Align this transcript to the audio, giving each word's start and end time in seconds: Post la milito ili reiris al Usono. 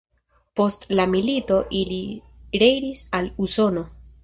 Post 0.59 0.87
la 0.99 1.05
milito 1.11 1.59
ili 1.81 2.01
reiris 2.65 3.07
al 3.21 3.31
Usono. 3.49 3.89